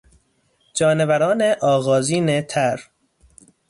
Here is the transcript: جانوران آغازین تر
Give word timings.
جانوران 0.73 1.41
آغازین 1.61 2.41
تر 2.41 2.79